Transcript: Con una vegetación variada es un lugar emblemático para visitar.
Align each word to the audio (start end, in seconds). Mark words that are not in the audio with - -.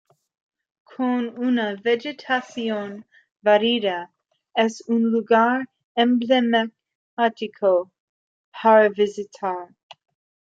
Con 0.91 1.37
una 1.47 1.75
vegetación 1.75 3.05
variada 3.43 4.11
es 4.55 4.81
un 4.87 5.11
lugar 5.11 5.69
emblemático 5.95 7.91
para 8.51 8.89
visitar. 8.89 9.69